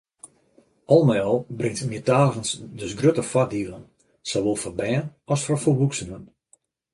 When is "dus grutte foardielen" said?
2.79-3.83